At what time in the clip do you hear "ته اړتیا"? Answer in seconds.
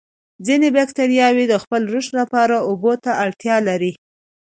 3.03-3.57